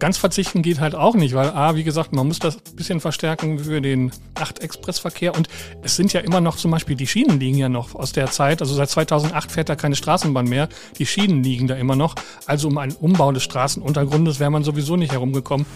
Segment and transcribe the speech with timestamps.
[0.00, 3.00] Ganz verzichten geht halt auch nicht, weil A, wie gesagt, man muss das ein bisschen
[3.00, 5.48] verstärken für den Nachtexpressverkehr und
[5.82, 8.62] es sind ja immer noch zum Beispiel, die Schienen liegen ja noch aus der Zeit,
[8.62, 12.14] also seit 2008 fährt da keine Straßenbahn mehr, die Schienen liegen da immer noch,
[12.46, 15.66] also um einen Umbau des Straßenuntergrundes wäre man sowieso nicht herumgekommen.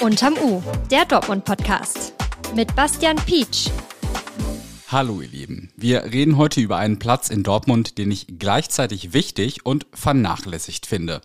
[0.00, 2.14] Unterm U, der Dortmund-Podcast
[2.56, 3.68] mit Bastian Pietsch.
[4.90, 9.66] Hallo ihr Lieben, wir reden heute über einen Platz in Dortmund, den ich gleichzeitig wichtig
[9.66, 11.20] und vernachlässigt finde.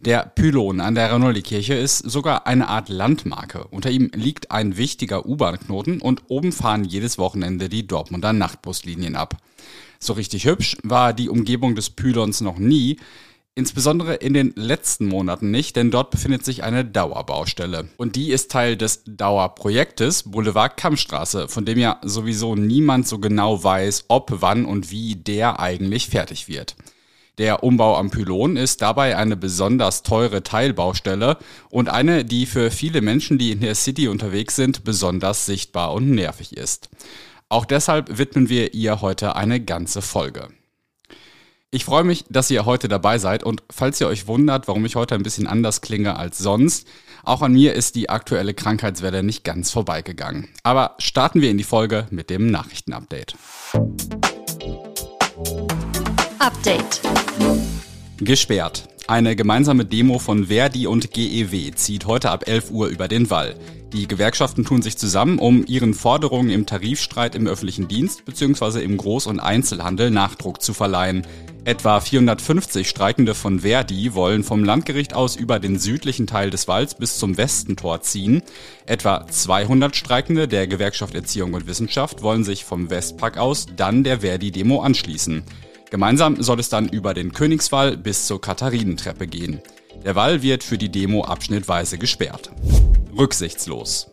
[0.00, 3.66] Der Pylon an der Ranoldi-Kirche ist sogar eine Art Landmarke.
[3.72, 9.38] Unter ihm liegt ein wichtiger U-Bahn-Knoten und oben fahren jedes Wochenende die Dortmunder Nachtbuslinien ab.
[9.98, 12.98] So richtig hübsch war die Umgebung des Pylons noch nie,
[13.54, 17.88] Insbesondere in den letzten Monaten nicht, denn dort befindet sich eine Dauerbaustelle.
[17.96, 23.64] Und die ist Teil des Dauerprojektes Boulevard Kammstraße, von dem ja sowieso niemand so genau
[23.64, 26.76] weiß, ob, wann und wie der eigentlich fertig wird.
[27.38, 31.38] Der Umbau am Pylon ist dabei eine besonders teure Teilbaustelle
[31.70, 36.10] und eine, die für viele Menschen, die in der City unterwegs sind, besonders sichtbar und
[36.10, 36.90] nervig ist.
[37.48, 40.48] Auch deshalb widmen wir ihr heute eine ganze Folge.
[41.70, 44.96] Ich freue mich, dass ihr heute dabei seid und falls ihr euch wundert, warum ich
[44.96, 46.88] heute ein bisschen anders klinge als sonst,
[47.24, 50.48] auch an mir ist die aktuelle Krankheitswelle nicht ganz vorbeigegangen.
[50.62, 53.34] Aber starten wir in die Folge mit dem Nachrichtenupdate.
[56.38, 57.02] Update.
[58.16, 58.88] Gesperrt.
[59.08, 63.54] Eine gemeinsame Demo von Verdi und GEW zieht heute ab 11 Uhr über den Wall.
[63.94, 68.82] Die Gewerkschaften tun sich zusammen, um ihren Forderungen im Tarifstreit im öffentlichen Dienst bzw.
[68.82, 71.26] im Groß- und Einzelhandel Nachdruck zu verleihen.
[71.64, 76.94] Etwa 450 Streikende von Verdi wollen vom Landgericht aus über den südlichen Teil des Walls
[76.94, 78.42] bis zum Westentor ziehen.
[78.84, 84.20] Etwa 200 Streikende der Gewerkschaft Erziehung und Wissenschaft wollen sich vom Westpark aus dann der
[84.20, 85.44] Verdi-Demo anschließen.
[85.90, 89.60] Gemeinsam soll es dann über den Königswall bis zur Katharinentreppe gehen.
[90.04, 92.50] Der Wall wird für die Demo abschnittweise gesperrt.
[93.16, 94.08] Rücksichtslos.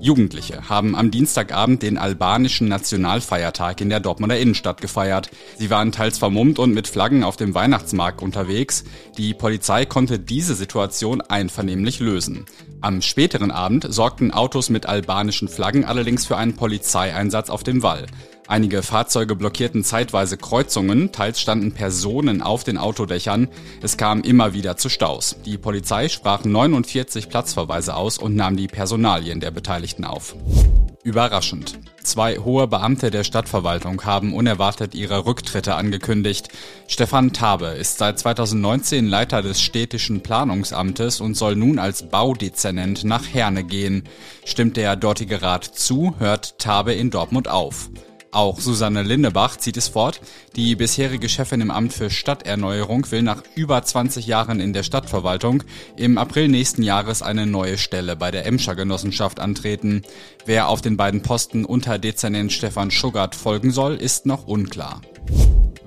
[0.00, 5.30] Jugendliche haben am Dienstagabend den albanischen Nationalfeiertag in der Dortmunder Innenstadt gefeiert.
[5.58, 8.84] Sie waren teils vermummt und mit Flaggen auf dem Weihnachtsmarkt unterwegs.
[9.18, 12.46] Die Polizei konnte diese Situation einvernehmlich lösen.
[12.80, 18.06] Am späteren Abend sorgten Autos mit albanischen Flaggen allerdings für einen Polizeieinsatz auf dem Wall.
[18.46, 23.48] Einige Fahrzeuge blockierten zeitweise Kreuzungen, teils standen Personen auf den Autodächern.
[23.80, 25.36] Es kam immer wieder zu Staus.
[25.46, 30.36] Die Polizei sprach 49 Platzverweise aus und nahm die Personalien der Beteiligten auf.
[31.04, 31.78] Überraschend.
[32.02, 36.48] Zwei hohe Beamte der Stadtverwaltung haben unerwartet ihre Rücktritte angekündigt.
[36.86, 43.24] Stefan Tabe ist seit 2019 Leiter des städtischen Planungsamtes und soll nun als Baudezernent nach
[43.26, 44.04] Herne gehen.
[44.44, 47.88] Stimmt der dortige Rat zu, hört Tabe in Dortmund auf.
[48.34, 50.20] Auch Susanne Lindebach zieht es fort.
[50.56, 55.62] Die bisherige Chefin im Amt für Stadterneuerung will nach über 20 Jahren in der Stadtverwaltung
[55.96, 60.02] im April nächsten Jahres eine neue Stelle bei der Emscher Genossenschaft antreten.
[60.46, 65.00] Wer auf den beiden Posten unter Dezernent Stefan Schuggart folgen soll, ist noch unklar.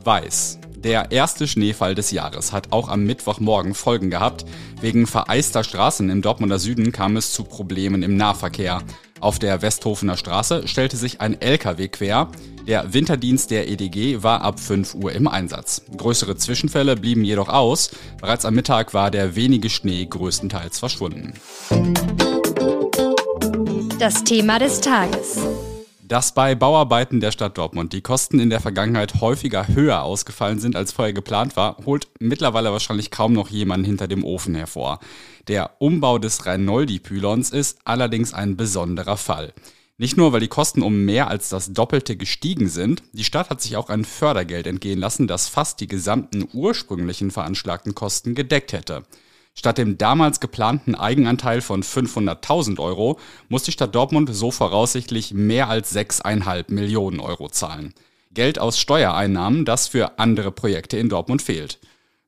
[0.06, 0.59] Weiß.
[0.78, 4.46] Der erste Schneefall des Jahres hat auch am Mittwochmorgen Folgen gehabt.
[4.80, 8.84] Wegen vereister Straßen im Dortmunder Süden kam es zu Problemen im Nahverkehr.
[9.19, 12.29] Auf der Westhofener Straße stellte sich ein LKW quer.
[12.67, 15.83] Der Winterdienst der EDG war ab 5 Uhr im Einsatz.
[15.95, 17.91] Größere Zwischenfälle blieben jedoch aus.
[18.19, 21.33] Bereits am Mittag war der wenige Schnee größtenteils verschwunden.
[24.00, 25.39] Das Thema des Tages
[26.07, 30.75] dass bei Bauarbeiten der Stadt Dortmund die Kosten in der Vergangenheit häufiger höher ausgefallen sind,
[30.75, 35.00] als vorher geplant war, holt mittlerweile wahrscheinlich kaum noch jemand hinter dem Ofen hervor.
[35.50, 39.53] Der Umbau des Reinoldi-Pylons ist allerdings ein besonderer Fall.
[39.97, 43.62] Nicht nur, weil die Kosten um mehr als das Doppelte gestiegen sind, die Stadt hat
[43.62, 49.03] sich auch ein Fördergeld entgehen lassen, das fast die gesamten ursprünglichen veranschlagten Kosten gedeckt hätte.
[49.57, 53.19] Statt dem damals geplanten Eigenanteil von 500.000 Euro
[53.50, 57.95] muss die Stadt Dortmund so voraussichtlich mehr als 6,5 Millionen Euro zahlen.
[58.31, 61.79] Geld aus Steuereinnahmen, das für andere Projekte in Dortmund fehlt.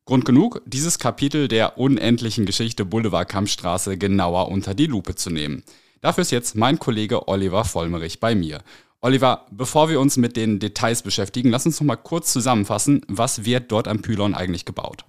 [0.06, 5.62] Grund genug, dieses Kapitel der unendlichen Geschichte Boulevard Kampfstraße genauer unter die Lupe zu nehmen.
[6.02, 8.64] Dafür ist jetzt mein Kollege Oliver Vollmerich bei mir.
[9.02, 13.46] Oliver, bevor wir uns mit den Details beschäftigen, lass uns noch mal kurz zusammenfassen, was
[13.46, 15.06] wird dort am Pylon eigentlich gebaut?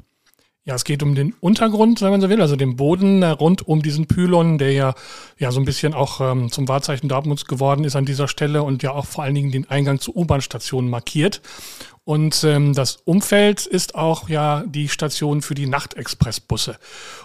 [0.66, 3.66] Ja, es geht um den Untergrund, wenn man so will, also den Boden äh, rund
[3.66, 4.94] um diesen Pylon, der ja,
[5.38, 8.82] ja so ein bisschen auch ähm, zum Wahrzeichen Dortmunds geworden ist an dieser Stelle und
[8.82, 11.40] ja auch vor allen Dingen den Eingang zur U-Bahn-Station markiert.
[12.10, 16.76] Und ähm, das Umfeld ist auch ja die Station für die Nachtexpressbusse.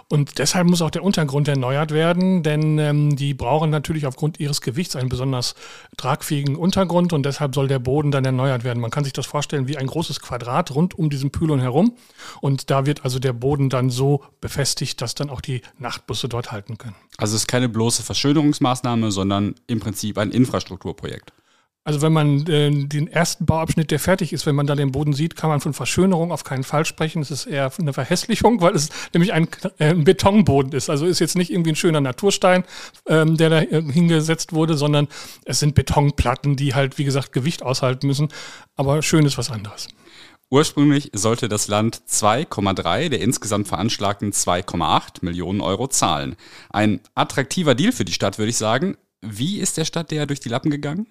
[0.09, 4.61] Und deshalb muss auch der Untergrund erneuert werden, denn ähm, die brauchen natürlich aufgrund ihres
[4.61, 5.55] Gewichts einen besonders
[5.97, 8.79] tragfähigen Untergrund und deshalb soll der Boden dann erneuert werden.
[8.79, 11.97] Man kann sich das vorstellen wie ein großes Quadrat rund um diesen Pylon herum.
[12.39, 16.51] Und da wird also der Boden dann so befestigt, dass dann auch die Nachtbusse dort
[16.51, 16.95] halten können.
[17.17, 21.33] Also es ist keine bloße Verschönerungsmaßnahme, sondern im Prinzip ein Infrastrukturprojekt.
[21.87, 25.13] Also wenn man äh, den ersten Bauabschnitt, der fertig ist, wenn man da den Boden
[25.13, 27.21] sieht, kann man von Verschönerung auf keinen Fall sprechen.
[27.21, 29.47] Es ist eher eine Verhässlichung, weil es nämlich ein,
[29.77, 30.89] äh, ein Betonboden ist.
[30.89, 32.63] Also ist jetzt nicht irgendwie ein schöner Naturstein,
[33.07, 35.07] ähm, der da äh, hingesetzt wurde, sondern
[35.45, 38.29] es sind Betonplatten, die halt, wie gesagt, Gewicht aushalten müssen.
[38.75, 39.87] Aber schön ist was anderes.
[40.49, 46.35] Ursprünglich sollte das Land 2,3 der insgesamt veranschlagten 2,8 Millionen Euro zahlen.
[46.71, 48.97] Ein attraktiver Deal für die Stadt, würde ich sagen.
[49.29, 51.07] Wie ist der Stadt der durch die Lappen gegangen?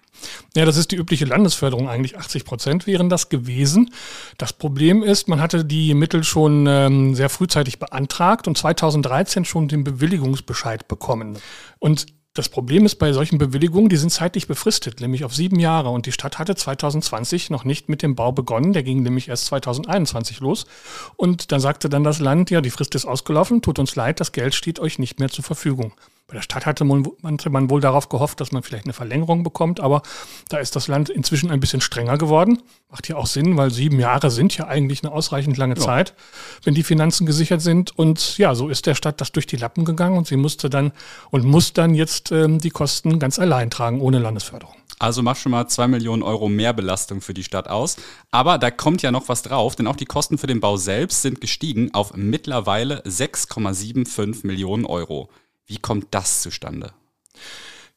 [0.57, 2.19] Ja, das ist die übliche Landesförderung eigentlich.
[2.19, 3.93] 80 Prozent wären das gewesen.
[4.39, 9.69] Das Problem ist, man hatte die Mittel schon ähm, sehr frühzeitig beantragt und 2013 schon
[9.69, 11.39] den Bewilligungsbescheid bekommen.
[11.79, 12.07] Und
[12.37, 15.91] das Problem ist bei solchen Bewilligungen, die sind zeitlich befristet, nämlich auf sieben Jahre.
[15.91, 18.73] Und die Stadt hatte 2020 noch nicht mit dem Bau begonnen.
[18.73, 20.67] Der ging nämlich erst 2021 los.
[21.15, 24.33] Und dann sagte dann das Land, ja, die Frist ist ausgelaufen, tut uns leid, das
[24.33, 25.93] Geld steht euch nicht mehr zur Verfügung.
[26.27, 29.79] Bei der Stadt hatte man, man wohl darauf gehofft, dass man vielleicht eine Verlängerung bekommt,
[29.79, 30.01] aber
[30.49, 32.63] da ist das Land inzwischen ein bisschen strenger geworden.
[32.91, 35.83] Macht ja auch Sinn, weil sieben Jahre sind ja eigentlich eine ausreichend lange ja.
[35.83, 36.15] Zeit,
[36.63, 37.99] wenn die Finanzen gesichert sind.
[37.99, 40.93] Und ja, so ist der Stadt das durch die Lappen gegangen und sie musste dann
[41.31, 44.75] und muss dann jetzt ähm, die Kosten ganz allein tragen, ohne Landesförderung.
[44.99, 47.97] Also macht schon mal zwei Millionen Euro mehr Belastung für die Stadt aus.
[48.31, 51.21] Aber da kommt ja noch was drauf, denn auch die Kosten für den Bau selbst
[51.21, 55.29] sind gestiegen auf mittlerweile 6,75 Millionen Euro.
[55.67, 56.93] Wie kommt das zustande?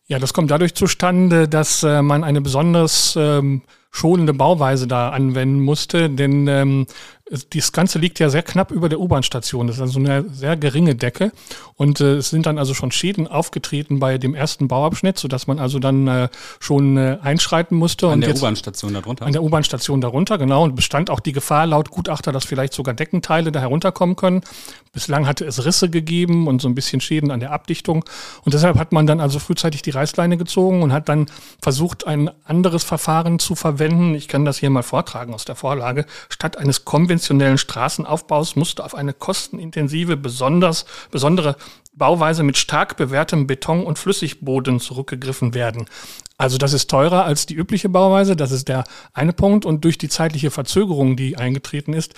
[0.05, 5.59] Ja, das kommt dadurch zustande, dass äh, man eine besonders ähm, schonende Bauweise da anwenden
[5.59, 6.87] musste, denn ähm,
[7.29, 9.67] das Ganze liegt ja sehr knapp über der U-Bahn-Station.
[9.67, 11.31] Das ist also eine sehr geringe Decke.
[11.75, 15.59] Und äh, es sind dann also schon Schäden aufgetreten bei dem ersten Bauabschnitt, sodass man
[15.59, 16.29] also dann äh,
[16.59, 18.07] schon äh, einschreiten musste.
[18.07, 19.25] An und der U-Bahn-Station darunter?
[19.25, 20.63] An der U-Bahn-Station darunter, genau.
[20.63, 24.41] Und bestand auch die Gefahr laut Gutachter, dass vielleicht sogar Deckenteile da herunterkommen können.
[24.93, 28.05] Bislang hatte es Risse gegeben und so ein bisschen Schäden an der Abdichtung.
[28.43, 31.27] Und deshalb hat man dann also frühzeitig die Reißleine gezogen und hat dann
[31.61, 34.15] versucht, ein anderes Verfahren zu verwenden.
[34.15, 36.05] Ich kann das hier mal vortragen aus der Vorlage.
[36.29, 41.55] Statt eines konventionellen konventionellen Straßenaufbaus musste auf eine kostenintensive, besonders, besondere
[41.93, 45.85] Bauweise mit stark bewährtem Beton und Flüssigboden zurückgegriffen werden.
[46.37, 48.83] Also das ist teurer als die übliche Bauweise, das ist der
[49.13, 49.65] eine Punkt.
[49.65, 52.13] Und durch die zeitliche Verzögerung, die eingetreten ist,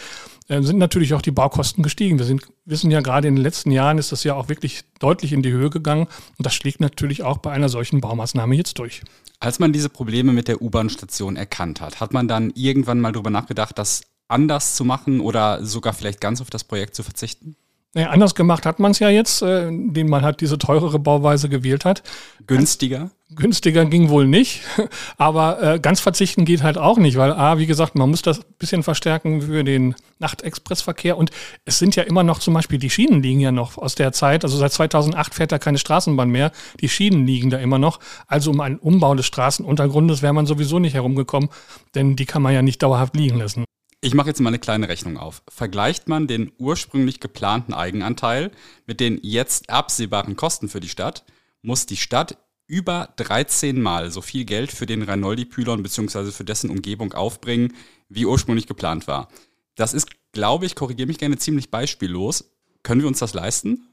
[0.50, 2.20] äh, sind natürlich auch die Baukosten gestiegen.
[2.20, 5.32] Wir sind, wissen ja gerade in den letzten Jahren ist das ja auch wirklich deutlich
[5.32, 6.08] in die Höhe gegangen.
[6.38, 9.02] Und das schlägt natürlich auch bei einer solchen Baumaßnahme jetzt durch.
[9.40, 13.30] Als man diese Probleme mit der U-Bahn-Station erkannt hat, hat man dann irgendwann mal darüber
[13.30, 17.56] nachgedacht, das anders zu machen oder sogar vielleicht ganz auf das Projekt zu verzichten?
[17.96, 21.50] Naja, anders gemacht hat man es ja jetzt, äh, indem man halt diese teurere Bauweise
[21.50, 22.04] gewählt hat.
[22.46, 23.10] Günstiger?
[23.32, 24.62] Günstiger ging wohl nicht,
[25.18, 28.42] aber äh, ganz verzichten geht halt auch nicht, weil A, wie gesagt, man muss das
[28.60, 31.32] bisschen verstärken für den Nachtexpressverkehr und
[31.66, 34.44] es sind ja immer noch zum Beispiel, die Schienen liegen ja noch aus der Zeit,
[34.44, 38.52] also seit 2008 fährt da keine Straßenbahn mehr, die Schienen liegen da immer noch, also
[38.52, 41.50] um einen Umbau des Straßenuntergrundes wäre man sowieso nicht herumgekommen,
[41.96, 43.66] denn die kann man ja nicht dauerhaft liegen lassen.
[44.02, 45.44] Ich mache jetzt mal eine kleine Rechnung auf.
[45.50, 48.52] Vergleicht man den ursprünglich geplanten Eigenanteil
[48.86, 51.26] mit den jetzt absehbaren Kosten für die Stadt,
[51.62, 56.32] muss die Stadt über 13 Mal so viel Geld für den Reinoldi-Pylon bzw.
[56.32, 57.74] für dessen Umgebung aufbringen,
[58.08, 59.28] wie ursprünglich geplant war.
[59.76, 62.52] Das ist, glaube ich, korrigiere mich gerne, ziemlich beispiellos.
[62.84, 63.90] Können wir uns das leisten?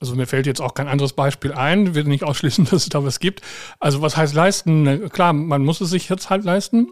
[0.00, 3.04] Also mir fällt jetzt auch kein anderes Beispiel ein, will nicht ausschließen, dass es da
[3.04, 3.42] was gibt.
[3.78, 5.08] Also was heißt leisten?
[5.10, 6.88] Klar, man muss es sich jetzt halt leisten.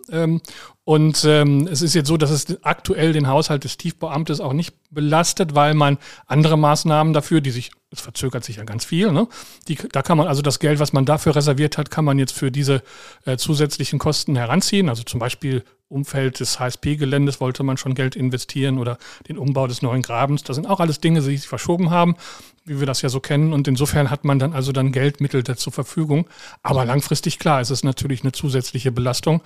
[0.85, 4.75] Und ähm, es ist jetzt so, dass es aktuell den Haushalt des Tiefbauamtes auch nicht
[4.91, 5.97] belastet, weil man
[6.27, 9.29] andere Maßnahmen dafür, die sich, es verzögert sich ja ganz viel, ne?
[9.69, 12.33] Die, da kann man also das Geld, was man dafür reserviert hat, kann man jetzt
[12.33, 12.83] für diese
[13.25, 14.89] äh, zusätzlichen Kosten heranziehen.
[14.89, 15.63] Also zum Beispiel
[15.93, 18.99] Umfeld des HSP-Geländes wollte man schon Geld investieren oder
[19.29, 20.43] den Umbau des neuen Grabens.
[20.43, 22.17] Das sind auch alles Dinge, die sich verschoben haben,
[22.65, 23.53] wie wir das ja so kennen.
[23.53, 26.27] Und insofern hat man dann also dann Geldmittel zur Verfügung.
[26.63, 29.43] Aber langfristig klar, ist es natürlich eine zusätzliche Belastung.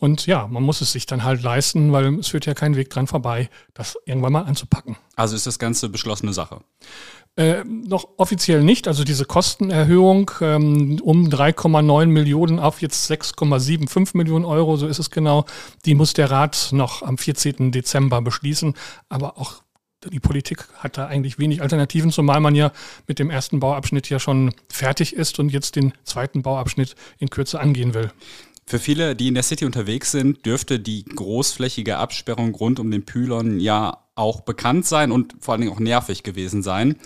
[0.00, 2.90] Und ja, man muss es sich dann halt leisten, weil es führt ja kein Weg
[2.90, 4.96] dran vorbei, das irgendwann mal anzupacken.
[5.16, 6.60] Also ist das Ganze beschlossene Sache?
[7.36, 8.86] Äh, noch offiziell nicht.
[8.86, 15.10] Also diese Kostenerhöhung ähm, um 3,9 Millionen auf jetzt 6,75 Millionen Euro, so ist es
[15.10, 15.44] genau,
[15.84, 17.72] die muss der Rat noch am 14.
[17.72, 18.74] Dezember beschließen.
[19.08, 19.64] Aber auch
[20.12, 22.72] die Politik hat da eigentlich wenig Alternativen, zumal man ja
[23.08, 27.58] mit dem ersten Bauabschnitt ja schon fertig ist und jetzt den zweiten Bauabschnitt in Kürze
[27.58, 28.12] angehen will.
[28.66, 33.04] Für viele, die in der City unterwegs sind, dürfte die großflächige Absperrung rund um den
[33.04, 36.96] Pylon ja auch bekannt sein und vor allen Dingen auch nervig gewesen sein.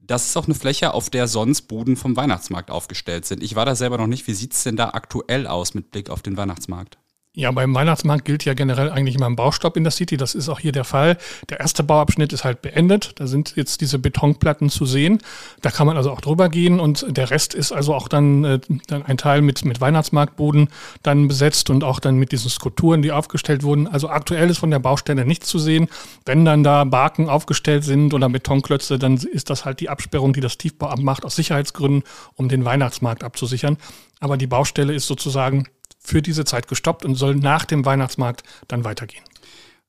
[0.00, 3.42] Das ist auch eine Fläche, auf der sonst Buden vom Weihnachtsmarkt aufgestellt sind.
[3.42, 4.26] Ich war da selber noch nicht.
[4.26, 6.98] Wie sieht's denn da aktuell aus mit Blick auf den Weihnachtsmarkt?
[7.36, 10.16] Ja, beim Weihnachtsmarkt gilt ja generell eigentlich immer ein Baustopp in der City.
[10.16, 11.18] Das ist auch hier der Fall.
[11.48, 13.10] Der erste Bauabschnitt ist halt beendet.
[13.16, 15.18] Da sind jetzt diese Betonplatten zu sehen.
[15.60, 18.60] Da kann man also auch drüber gehen und der Rest ist also auch dann, äh,
[18.86, 20.68] dann ein Teil mit, mit Weihnachtsmarktboden
[21.02, 23.88] dann besetzt und auch dann mit diesen Skulpturen, die aufgestellt wurden.
[23.88, 25.88] Also aktuell ist von der Baustelle nichts zu sehen.
[26.24, 30.40] Wenn dann da Barken aufgestellt sind oder Betonklötze, dann ist das halt die Absperrung, die
[30.40, 32.04] das Tiefbauamt macht aus Sicherheitsgründen,
[32.36, 33.76] um den Weihnachtsmarkt abzusichern.
[34.20, 35.66] Aber die Baustelle ist sozusagen
[36.04, 39.24] für diese Zeit gestoppt und soll nach dem Weihnachtsmarkt dann weitergehen.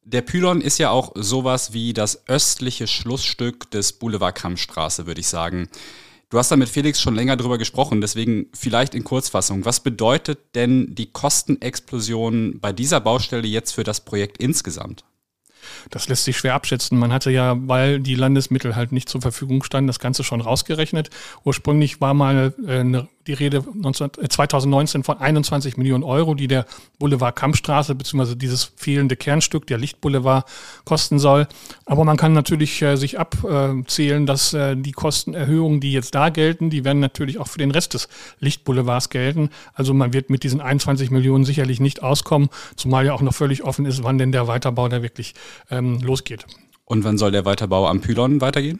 [0.03, 5.27] Der Pylon ist ja auch sowas wie das östliche Schlussstück des Boulevard Kammstraße, würde ich
[5.27, 5.67] sagen.
[6.29, 9.65] Du hast da mit Felix schon länger drüber gesprochen, deswegen vielleicht in Kurzfassung.
[9.65, 15.05] Was bedeutet denn die Kostenexplosion bei dieser Baustelle jetzt für das Projekt insgesamt?
[15.89, 16.97] Das lässt sich schwer abschätzen.
[16.97, 21.09] Man hatte ja, weil die Landesmittel halt nicht zur Verfügung standen, das Ganze schon rausgerechnet.
[21.43, 26.47] Ursprünglich war mal äh, eine die Rede 19, 2019 äh, von 21 Millionen Euro, die
[26.47, 26.65] der
[26.99, 28.35] Boulevard Kampfstraße bzw.
[28.35, 30.47] dieses fehlende Kernstück, der Lichtboulevard,
[30.85, 31.47] kosten soll.
[31.85, 36.69] Aber man kann natürlich äh, sich abzählen, dass äh, die Kostenerhöhungen, die jetzt da gelten,
[36.69, 38.07] die werden natürlich auch für den Rest des
[38.39, 39.49] Lichtboulevards gelten.
[39.73, 43.63] Also man wird mit diesen 21 Millionen sicherlich nicht auskommen, zumal ja auch noch völlig
[43.63, 45.33] offen ist, wann denn der Weiterbau da wirklich
[45.69, 46.45] ähm, losgeht.
[46.85, 48.79] Und wann soll der Weiterbau am Pylon weitergehen?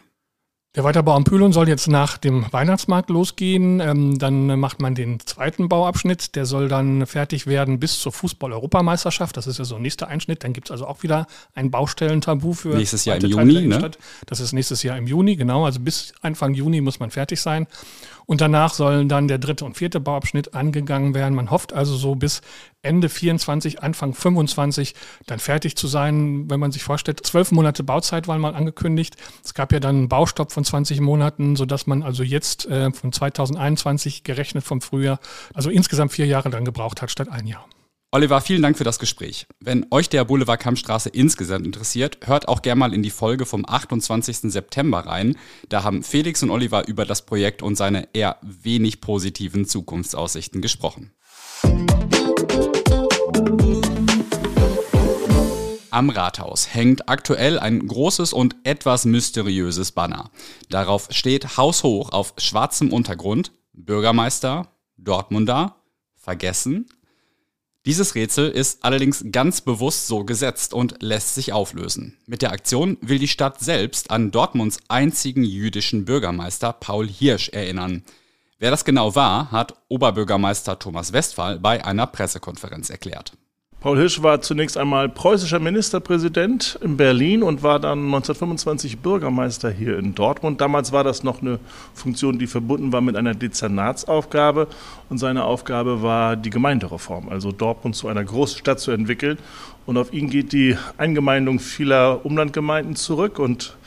[0.76, 3.80] Der Weiterbau am Pylon soll jetzt nach dem Weihnachtsmarkt losgehen.
[3.80, 6.36] Ähm, dann macht man den zweiten Bauabschnitt.
[6.36, 9.38] Der soll dann fertig werden bis zur Fußball-Europameisterschaft.
[9.38, 10.44] Das ist ja so ein nächster Einschnitt.
[10.44, 13.68] Dann gibt es also auch wieder ein Baustellentabu für nächstes Jahr im Juni.
[13.68, 13.92] Ne?
[14.26, 15.64] Das ist nächstes Jahr im Juni, genau.
[15.64, 17.68] Also bis Anfang Juni muss man fertig sein.
[18.26, 21.36] Und danach sollen dann der dritte und vierte Bauabschnitt angegangen werden.
[21.36, 22.42] Man hofft also so bis
[22.82, 24.96] Ende 24, Anfang 25
[25.28, 26.50] dann fertig zu sein.
[26.50, 29.16] Wenn man sich vorstellt, zwölf Monate Bauzeit waren mal angekündigt.
[29.44, 33.12] Es gab ja dann einen Baustopp von 20 Monaten, sodass man also jetzt äh, von
[33.12, 35.20] 2021 gerechnet vom Frühjahr,
[35.54, 37.66] also insgesamt vier Jahre dann gebraucht hat statt ein Jahr.
[38.16, 39.46] Oliver, vielen Dank für das Gespräch.
[39.60, 43.66] Wenn euch der Boulevard Kammstraße insgesamt interessiert, hört auch gerne mal in die Folge vom
[43.68, 44.54] 28.
[44.54, 45.36] September rein.
[45.68, 51.12] Da haben Felix und Oliver über das Projekt und seine eher wenig positiven Zukunftsaussichten gesprochen.
[55.96, 60.30] Am Rathaus hängt aktuell ein großes und etwas mysteriöses Banner.
[60.70, 65.78] Darauf steht haushoch auf schwarzem Untergrund Bürgermeister, Dortmunder,
[66.18, 66.90] vergessen,
[67.86, 72.18] dieses Rätsel ist allerdings ganz bewusst so gesetzt und lässt sich auflösen.
[72.26, 78.04] Mit der Aktion will die Stadt selbst an Dortmunds einzigen jüdischen Bürgermeister Paul Hirsch erinnern.
[78.60, 83.38] Wer das genau war, hat Oberbürgermeister Thomas Westphal bei einer Pressekonferenz erklärt.
[83.86, 90.00] Paul Hirsch war zunächst einmal preußischer Ministerpräsident in Berlin und war dann 1925 Bürgermeister hier
[90.00, 90.60] in Dortmund.
[90.60, 91.60] Damals war das noch eine
[91.94, 94.70] Funktion, die verbunden war mit einer Dezernatsaufgabe.
[95.12, 99.38] Und seine Aufgabe war die Gemeindereform, also Dortmund zu einer Großstadt zu entwickeln.
[99.86, 103.38] Und auf ihn geht die Eingemeindung vieler Umlandgemeinden zurück.
[103.38, 103.78] Und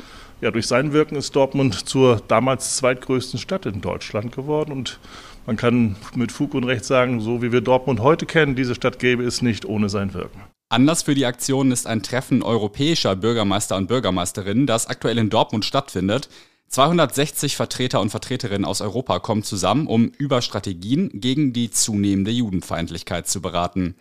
[0.41, 4.73] ja, durch sein Wirken ist Dortmund zur damals zweitgrößten Stadt in Deutschland geworden.
[4.73, 5.01] Und
[5.47, 8.99] man kann mit Fug und Recht sagen, so wie wir Dortmund heute kennen, diese Stadt
[8.99, 10.41] gäbe es nicht ohne sein Wirken.
[10.71, 15.65] Anlass für die Aktion ist ein Treffen europäischer Bürgermeister und Bürgermeisterinnen, das aktuell in Dortmund
[15.65, 16.29] stattfindet.
[16.69, 23.27] 260 Vertreter und Vertreterinnen aus Europa kommen zusammen, um über Strategien gegen die zunehmende Judenfeindlichkeit
[23.27, 23.95] zu beraten.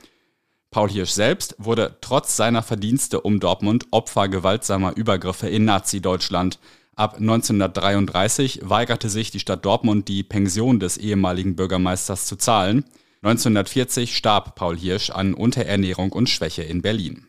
[0.71, 6.59] Paul Hirsch selbst wurde trotz seiner Verdienste um Dortmund Opfer gewaltsamer Übergriffe in Nazi-Deutschland.
[6.95, 12.85] Ab 1933 weigerte sich die Stadt Dortmund, die Pension des ehemaligen Bürgermeisters zu zahlen.
[13.21, 17.25] 1940 starb Paul Hirsch an Unterernährung und Schwäche in Berlin.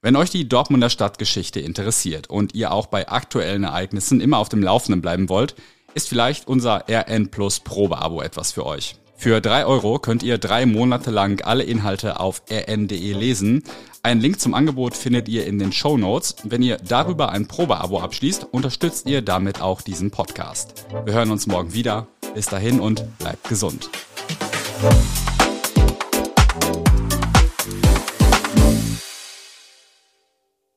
[0.00, 4.62] Wenn euch die Dortmunder Stadtgeschichte interessiert und ihr auch bei aktuellen Ereignissen immer auf dem
[4.62, 5.56] Laufenden bleiben wollt,
[5.94, 8.96] ist vielleicht unser RN Plus Probeabo etwas für euch.
[9.20, 13.64] Für drei Euro könnt ihr drei Monate lang alle Inhalte auf rn.de lesen.
[14.04, 16.36] Einen Link zum Angebot findet ihr in den Show Notes.
[16.44, 20.86] Wenn ihr darüber ein Probeabo abschließt, unterstützt ihr damit auch diesen Podcast.
[21.04, 22.06] Wir hören uns morgen wieder.
[22.32, 23.90] Bis dahin und bleibt gesund.